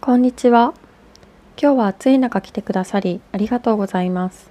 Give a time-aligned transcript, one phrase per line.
[0.00, 0.74] こんにちは。
[1.60, 4.48] 今日は暑い中来てくださりありがとうございます。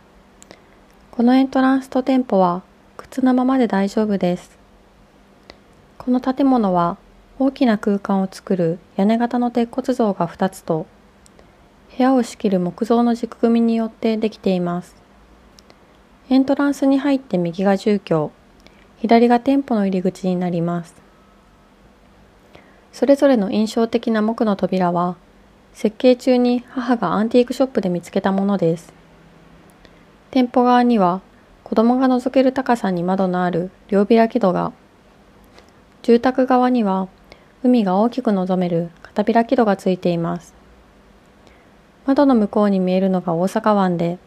[1.10, 2.64] このエントランスと店舗は
[2.98, 4.58] 靴のままで大丈夫です。
[5.98, 6.98] この建物は
[7.40, 10.86] 大きな空間を作る屋根型の鉄骨造が2つと
[11.98, 14.96] 部屋を仕切る木造の軸組みによってできています。
[16.30, 18.32] エントランスに入って右が住居、
[18.98, 20.94] 左が店舗の入り口になります。
[22.92, 25.16] それぞれの印象的な木の扉は
[25.78, 28.92] 設計中に母がアンティークショップで見つけたものです。
[30.32, 31.22] 店舗側には
[31.64, 34.74] 子供が覗ける高さに窓のある両開き戸が、
[36.02, 37.10] 住宅側には
[37.62, 40.56] 海が大きく望める片開き戸がついています。
[42.08, 44.18] 窓の向こうに見えるのが大阪湾で、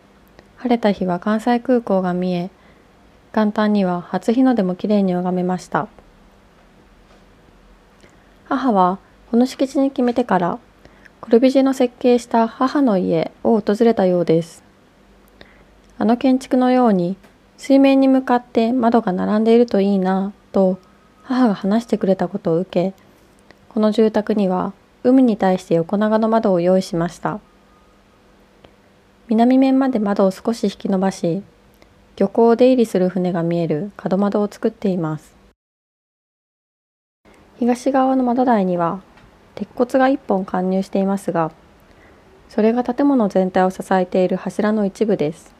[0.59, 2.51] 晴れた日は関西空港が見え、
[3.35, 5.89] 元旦には初日の出もきれいに拝めました。
[8.45, 9.01] 母は
[9.33, 10.61] この敷地に決めてから
[11.21, 14.63] コルビジェの設計した母の家を訪れたようです。
[15.99, 17.17] あの建築のように
[17.59, 20.79] 水面に向かって窓が並んでいるといいなと
[21.23, 22.95] 母が話してくれたことを受け、
[23.69, 24.73] この住宅には
[25.05, 27.39] 海に対して横長の窓を用意しました。
[29.29, 31.43] 南面まで窓を少し引き伸ばし、
[32.17, 35.37] 漁港を出入りする船が見える角窓を作っています。
[37.59, 39.03] 東側の窓台には
[39.55, 41.53] 鉄骨が1本貫入していますが、
[42.49, 45.55] それが建物全体を支えている柱の一部です。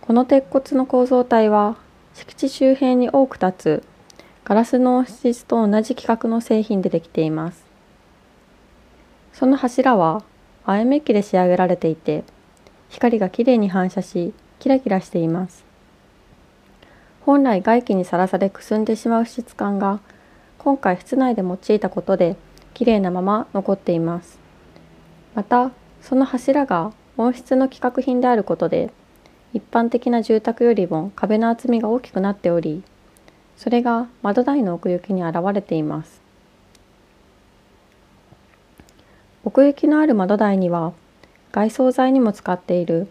[0.00, 1.76] この鉄骨の構造体は
[2.14, 3.82] 敷地周辺に多く立つ
[4.44, 7.64] ガラスの質と同じ規格の製品でできています。
[9.32, 10.22] その柱は
[10.64, 12.22] 亜鉛メッキで仕上げられていて、
[12.88, 15.64] 光がきれいに反射し、キラキラしています。
[17.22, 19.98] 本来外気にさらされくすんでしまう質感が、
[20.66, 22.34] 今回室内で用いたことで、
[22.74, 24.36] きれいなまま残っています。
[25.36, 25.70] また、
[26.02, 28.90] その柱が温室の規格品であることで、
[29.54, 32.82] 一般的な住宅よりも壁の厚みが大きくなっており、
[33.56, 36.20] それが窓台の奥行きに現れています。
[39.44, 40.94] 奥行きのある窓台には
[41.52, 43.06] 外装材にも使っている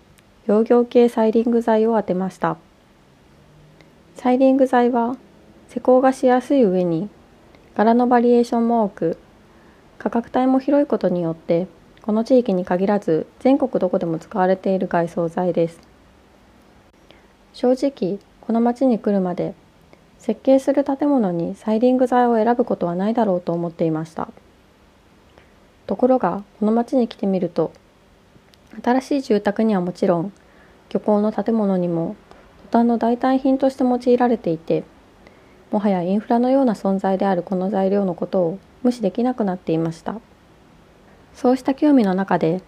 [0.46, 2.58] 養業系サイリング材を当てました。
[4.16, 5.16] サイリング材は
[5.70, 7.10] 施工がしやすい上に
[7.75, 9.18] 柄のバリエーションも多く
[9.97, 11.68] 価格帯も広いことによって
[12.03, 15.81] この地域に限らず全国どこでも使われている外装材です。
[17.53, 19.56] 正直この町に来るまで
[20.19, 24.30] 設計する建物にサイリング材を選ぶことはないだろうと思っていました。
[25.85, 27.74] ところがこの町に来てみると
[28.81, 30.31] 新しい住宅にはもちろん
[30.90, 32.16] 漁港の建物にも
[32.68, 34.84] トタンの代替品として用いられていて
[35.72, 40.16] もはやインフラのような存在であるこの材料のことを無視できなくなっていました。
[41.34, 42.62] そうした興味の中で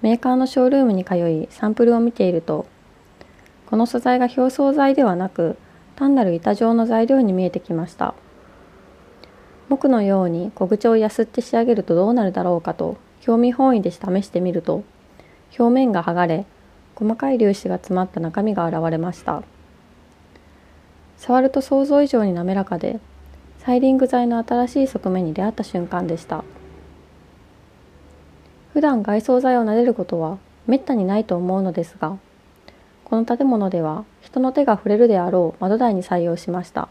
[0.00, 2.66] メーカーのショールームに通いサンプルを見ていると
[3.66, 5.56] この素材が表層材ではなく
[5.96, 8.14] 単なる板状の材料に見えてきました。
[9.68, 14.84] 木のように小口をやすって仕上げるとどうなるだろうかと興味本位で試してみると
[15.58, 16.46] 表面が剥がれ
[16.94, 19.42] 細かい粒子が詰まった中身が現れました。
[21.26, 23.00] 触ると想像以上に滑らかで
[23.60, 26.44] サイリング材の新しい側面に出会った瞬間でした。
[28.74, 30.36] 普段外装材を撫でることは
[30.66, 32.18] めったにないと思うのですが
[33.04, 36.88] この建物では人の手が触れるであろう窓台に採用しました。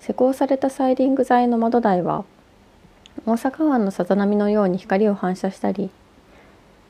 [0.00, 2.24] 施工されたサイリング材の窓台は
[3.26, 5.90] 大阪湾のさざ波のように光を反射したり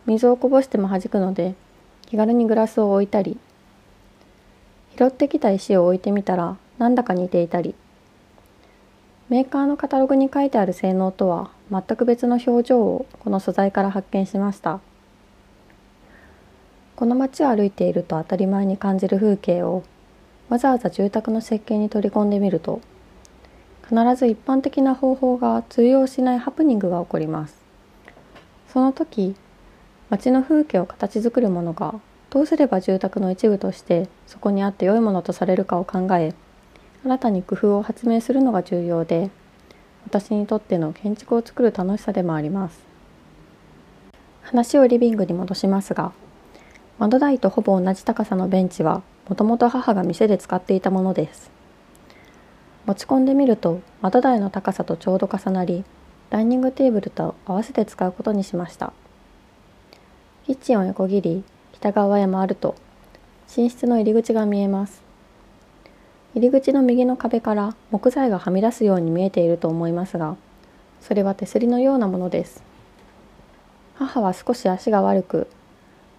[0.07, 1.57] 水をこぼしても弾くので
[2.07, 3.39] 気軽にグラスを置いたり
[4.97, 7.75] 拾ってきた石を置いてみたらなんだか似ていたり。
[9.29, 14.81] メーカーのカタログに書いてある性能とは全く別の表情をこの素材から発見しました。
[16.95, 19.83] この街を歩いていると当たり前に感じる風景を
[20.49, 22.81] わざわざ住宅の設計に取り込んでみると
[23.83, 27.57] 必ず一般的な方法が通用しないハプニングが起こります。
[28.69, 29.35] その時
[30.11, 31.95] 街の風景を形作るものが
[32.35, 36.35] どうすれば住宅の一部としてそこにあって良いものとされるかを考え
[37.05, 39.31] 新たに工夫を発明するのが重要で
[40.05, 42.83] 私にとっての建築を作る楽しさでもあります。
[44.43, 46.13] 話をリビングに戻しますが
[46.99, 51.53] 窓台とほぼ同じ高さのベンチはもともと母が店で使っていたものです。
[52.85, 55.85] 持ち込んでみると窓台の高さとちょうど重なり
[56.31, 58.93] ダイニングテーブルと合わせて使うことにしました。
[60.47, 61.45] キッチンを横切り
[61.85, 62.77] 北側へ回ると
[63.55, 65.03] 寝室の入り口が見えます。
[66.35, 70.39] 入り口の右の壁から木材がはみ出すように見えていると思いますが
[71.03, 72.63] それは手すりのようなものです。
[73.97, 75.47] 母は少し足が悪く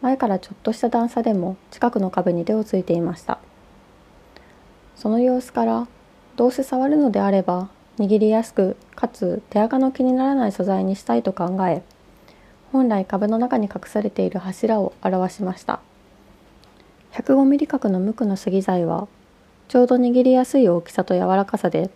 [0.04, 3.40] 前からちょっとした段差でも近くの壁に手をついていました。
[4.96, 5.88] その様子から
[6.36, 11.82] どうせ触るのであれば握りやすくかつ手垢の気にならない素材にしたいと考え
[12.76, 15.80] 本来壁の中に隠されている柱を表しました。
[17.14, 19.08] 105ミリ角の無垢の杉材は
[19.70, 21.90] ちょうど握りやすい大きさと柔らかさで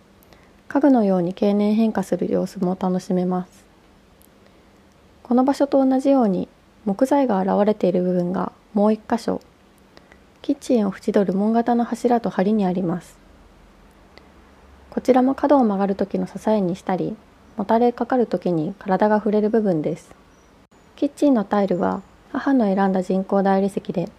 [0.68, 3.66] 家具のように経年変化する様子も楽しめます。
[5.22, 6.48] この場所と同じように
[6.86, 9.42] 木材が現れている部分がもう一箇所
[10.40, 13.18] キッチンを縁取る門型の柱と梁にあります。
[14.88, 17.18] こちらも角を曲がる時の支えにしたり
[17.58, 20.18] もたれかかる時に体が触れる部分です。
[21.00, 24.10] キッチンのタイルは母の選んだ人工大理石で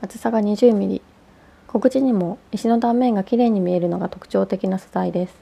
[0.00, 1.02] 厚さが20ミリ。
[1.66, 5.34] 小口にも石の断面がきれいに見えるのが特徴的な素材です。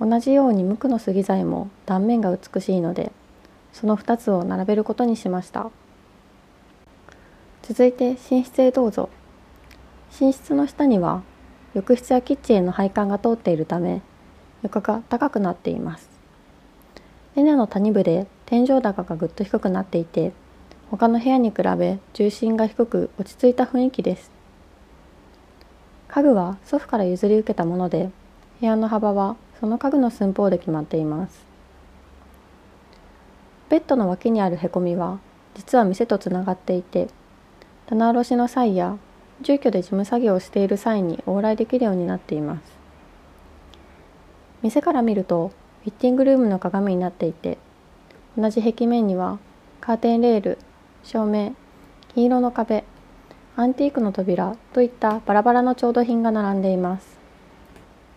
[0.00, 3.12] 同じように無垢の杉材も断面が美しいので
[3.74, 5.70] その2つを並べることにしました。
[7.60, 9.10] 続いて寝室へどうぞ。
[10.18, 11.22] 寝室の下には
[11.74, 14.00] 浴室やキッチンへの配管が通っているため
[14.62, 16.08] 床が高くなっています。
[17.34, 20.32] 屋根の谷部で天井高がぐっと低くなっていて
[20.90, 24.30] 他の部屋に比べ重心が低く落ち着いた雰囲気です。
[26.08, 28.10] 家具は祖父から譲り受けたもので
[28.60, 31.44] 部屋の幅はその家具の寸法で決まっています。
[33.68, 35.18] ベッドの脇にあるへこみは
[35.54, 37.08] 実は店とつながっていて
[37.86, 38.98] 棚卸しの際や
[39.40, 42.62] 住居で事務作業をしている際に往来できるようになっています。
[44.62, 45.48] 店から見ると
[45.82, 47.58] フィッティングルームの鏡になっていて
[48.36, 49.38] 同じ壁面には
[49.80, 50.58] カーテンレール
[51.04, 51.54] 照明
[52.14, 52.84] 金色の壁
[53.56, 57.16] アンティークの扉といったバラバラの調度品が並んでいます。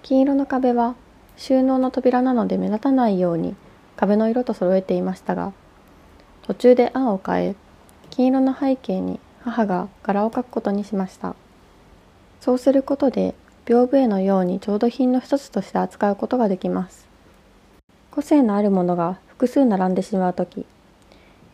[0.02, 0.96] 金色の壁は
[1.36, 3.56] 収納の扉なので目立たないように
[3.96, 5.54] 壁の色と揃えていましたが
[6.44, 7.56] 途中で案を変え
[8.10, 11.36] 金色の背景に母が柄を描くことにしました。
[12.40, 13.36] そうすることで
[13.66, 17.08] 屏風絵のように調度品の一つとして扱うことができます。
[18.10, 20.66] 個性のあるものが複数並んでしまう時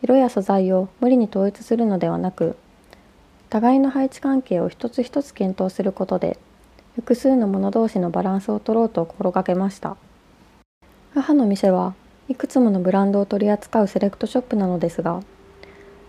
[0.02, 2.56] 色や素材を無理に統一するのではなく
[3.50, 6.38] 互いの配置関係を一つ一つ検討することで
[6.94, 9.98] 複数のもの同士のバランスを取ろうと心がけました。
[11.12, 11.94] 母の店は
[12.30, 15.22] いくつものブランドを取り扱うセレクトショップなのですが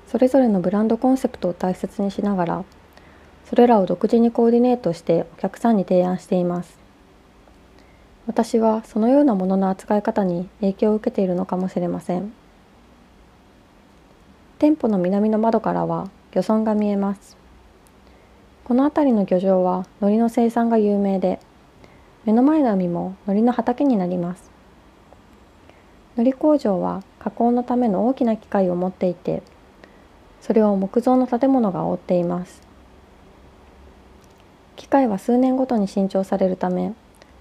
[0.07, 2.63] それぞれのブランドコンセプトを大切にしながら
[3.49, 6.84] それらを独自にコーディネートしてお客さんに提案しています。
[8.27, 12.33] 私はそのようなものの扱い方に影響を受けているのかもしれません。
[14.57, 17.37] 店舗の南の窓からは漁村が見えます。
[18.63, 21.39] この辺りの漁場は海苔の生産が有名で
[22.25, 24.49] 目の前の海も海苔の畑になります。
[26.17, 29.43] 海苔工場は加工のための大きな機械を持っていて
[30.41, 32.63] それを木造の建物が覆っています。
[34.75, 36.93] 機械は数年ごとに新調されるため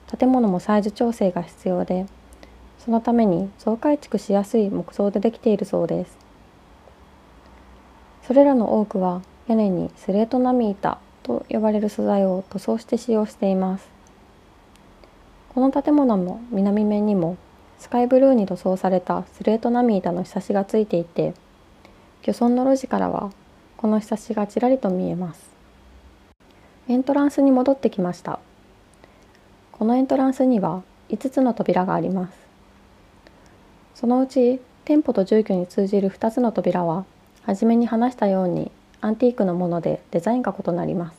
[0.06, 2.06] 建物もサイズ調整が必要で
[2.78, 6.18] そのために増改築しやすい木造でできているそうです。
[8.26, 13.88] それらの多くは屋根にスレートナミータと呼ばれる素材を塗装して使用しています。
[15.54, 17.36] この建物の南面にも
[17.78, 21.34] スカイブルーに塗装されたスレートナミータのひさしがついていて
[22.26, 23.30] 漁村の路地からは
[23.76, 25.50] このひさしがちらりと見えます。
[26.88, 28.40] エントランスに戻ってきました。
[29.76, 32.38] このエントランスには5つの扉があります。
[33.97, 37.04] そのうち店舗と住居に通じる2つの扉は
[37.43, 41.19] 初めに話したようにアンティークのものでデザインが異なります。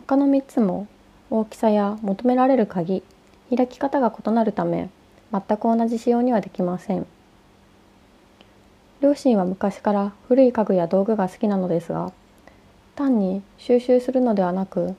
[0.00, 0.86] 他の3つも
[1.30, 3.02] 大きさや求められる鍵
[3.54, 4.90] 開き方が異なるため
[5.32, 7.06] 全く同じ仕様にはできません。
[9.00, 12.12] 両親は昔から古い家具や道具が好きなのですが
[12.96, 14.94] 単に収集するのではなく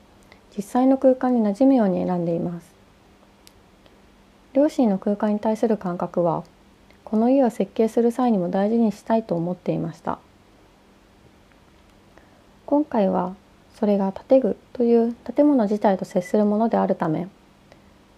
[0.56, 2.74] 実際の空間に馴染むように選んでいます。
[4.52, 6.42] 両親の空間に対する感覚は
[7.04, 10.18] この家を設計する際にも大事にしたいと思っていました。
[12.66, 13.34] 今回は
[13.74, 17.28] それが建具という建物自体と接するものであるため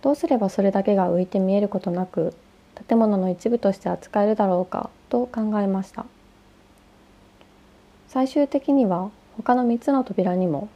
[0.02, 2.34] どうすればそれだけが浮いて見えることなく
[2.88, 6.04] 建物の一部として扱えるだろうかと考えました。
[8.08, 10.68] 最終的には他の3つの扉にも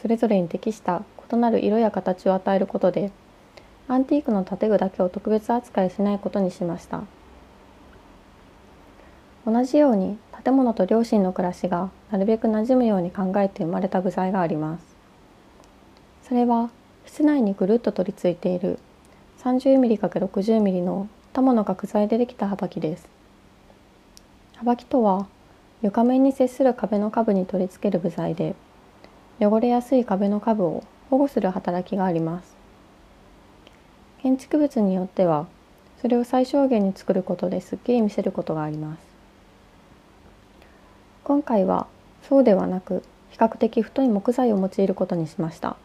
[0.00, 3.10] それぞれに適した異なる色や形を与えることで
[3.88, 7.02] アンティークの建具だけを特別扱いしないことにしました。
[9.46, 14.84] 同じように建物と両親の暮らしがなるべく馴染むように考えて生まれた具材があります
[16.26, 16.70] それは
[17.04, 18.78] 室内にぐるっと取り付いている
[19.42, 23.06] 30mm×60mm の多もの角材でできた幅木です。
[24.56, 25.26] 幅木とは
[25.82, 28.54] 床面に接する壁の下部に取り付ける部材で
[29.40, 32.54] 汚れやすい壁の下部を保護する働きがあります。
[34.22, 35.46] 建築物によっては
[36.00, 39.00] それを最小限に作ることですっきり見せることがあります。
[41.24, 41.86] 今回は
[42.28, 45.76] そうではなく比較的太い木材を用いることにしました。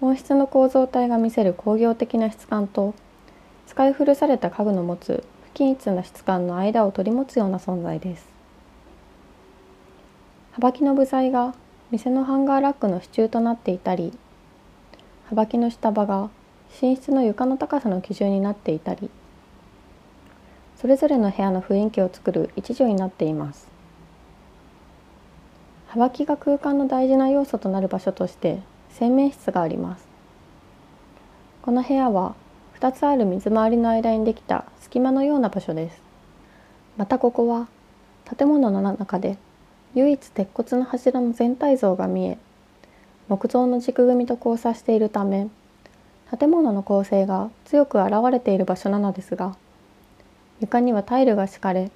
[0.00, 2.94] 本質の構造体が見せる工業的な質感と
[3.66, 8.26] 使い古された家具の持つ不均一な質感の間を取り持つような存在です。
[10.52, 11.54] 幅木の部材が
[11.90, 14.12] 店のハンガーラックの支柱となっていたり
[15.28, 16.30] 幅木の下場が
[16.80, 19.10] 寝室の床の高さの基準になっていたり
[20.76, 23.68] それぞれの部屋の雰囲気を作る一助になっています。
[25.88, 28.60] 幅木が空間の大事な要素となる場所として
[28.90, 30.06] 洗面室があります。
[31.62, 32.34] この部屋は
[32.78, 36.02] 2つある水回りの間にできた隙間のような場所です。
[36.98, 37.68] またここは
[38.36, 39.38] 建物の中で
[39.94, 42.38] 唯一鉄骨の柱の全体像が見え
[43.28, 45.48] 木造の軸組みと交差しているため
[46.38, 49.56] 建物の構成が強く現れている場所なのですが
[50.60, 51.90] 床にはタイルが敷かれ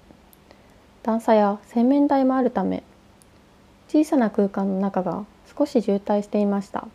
[1.03, 2.83] 段差や洗面台もあるため
[3.89, 5.25] 小さな空間の中が
[5.57, 6.87] 少し渋滞していました。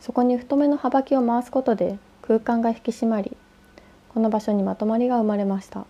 [0.00, 3.36] そこに太めの幅木を回すことで空間が引き締まり
[4.12, 5.86] この場所にまとまりが生まれました。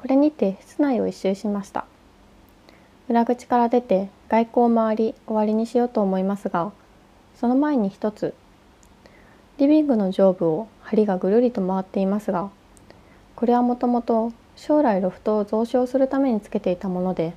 [0.00, 1.84] これにて室内を一周しました。
[3.10, 6.70] 裏口から出て外交を回り終わりにしようと思いますが
[7.34, 8.34] その前に一つ
[9.58, 12.50] リビングの上部を梁がぐるりと回っていますが
[13.34, 17.34] これはもともと将来ロフトを増床するためにつけていたもので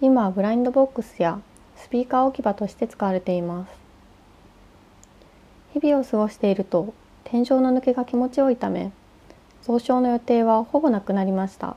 [0.00, 1.40] 今はブラインドボックスや
[1.76, 3.72] スピーカー置き場として使われています。
[5.74, 8.90] 日々を過ごしていると天井の抜けが気持ちよいため
[9.66, 11.76] 増床の予定はほぼなくなりました。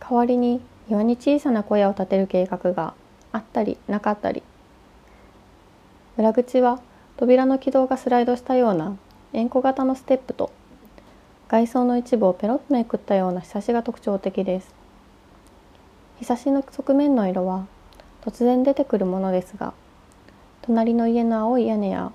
[0.00, 2.94] 代わりに庭に小さな小屋を建てる計画が
[3.30, 4.42] あったりなかったり。
[6.16, 6.80] 裏口は
[7.18, 8.96] 扉の軌道がスライドしたような
[9.34, 10.50] 円弧型のステップと
[11.48, 14.74] 外装の一部をペロッとめくったようなひさしが特徴的です。
[16.20, 17.66] ひさしの側面の色は
[18.22, 19.74] 突然出てくるものですが
[20.62, 22.12] 隣の家の青い屋根や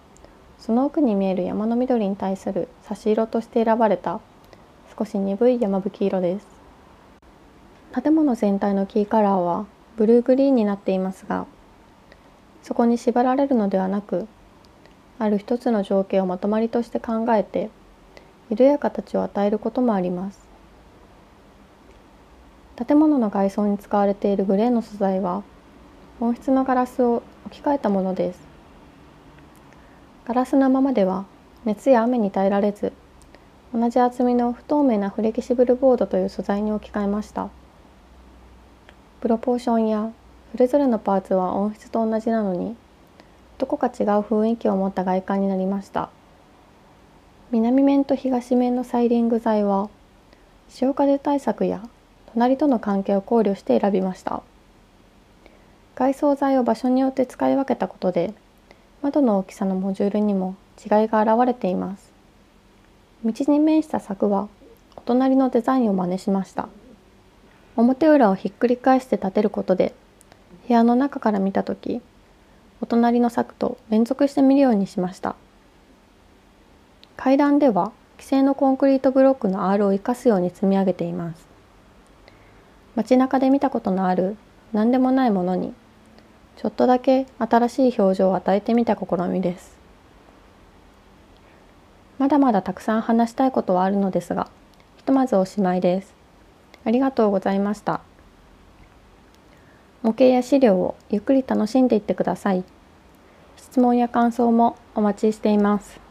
[0.65, 4.21] その奥に見える山の緑に対する差し色として選ばれた
[4.97, 6.47] 少し鈍い山吹色です。
[8.01, 9.65] 建物全体のキーカラーは
[9.97, 11.47] ブルーグリーンになっていますが
[12.63, 14.25] そこに縛られるのではなく
[15.19, 17.69] ある一つの情景をまとまりとして考えて
[18.49, 20.47] 色や形を与えることもあります。
[22.87, 25.43] 建物の外装に使われているグレーの素材は
[26.21, 28.52] 本質のガラスを置き換えたものです。
[30.25, 31.25] ガラスのままでは
[31.65, 32.93] 熱や雨に耐えられず
[33.73, 37.49] 同じ厚みの不透明なフレキシブルボードという素材に置き換えました。
[39.19, 40.11] プロポーションや
[40.53, 42.77] それぞれのパーツは音質と同じなのに
[43.57, 46.09] どこか違う雰囲気を持った外観になりました。
[47.51, 49.89] 南面と東面のサイリング材は
[50.69, 51.83] 潮風対策や
[52.33, 54.41] 隣との関係を考慮して選びました。
[55.95, 58.33] 外装材を場所によって使い分けたことで
[59.03, 62.11] 窓の大きさのモジュールにも違いが現れています。
[63.23, 64.49] 道に面した柵は
[64.95, 66.67] お隣のデザインを真似しました。
[67.75, 69.93] 表裏をひっくり返して立てることで
[70.67, 72.01] 部屋の中から見た時
[72.81, 75.35] お隣の柵と連続して見るようにしました
[77.17, 81.47] 階段では既成のコンクリートブロックの R を生かすように積み上げています
[82.95, 84.37] 街中で見たことのある
[84.71, 85.73] 何でもないものに
[86.63, 89.75] ちょっとだけ新しい表情を与えてみた試みです。
[92.17, 94.47] まだまだたくさん話したいことはあるのですが、
[94.95, 96.13] ひとまずおしまいです。
[96.85, 97.99] ありがとうございました。
[100.03, 102.63] 模型や資料をゆっくり楽しんでいってください。
[103.57, 106.02] 質問や感想もお待ちしています。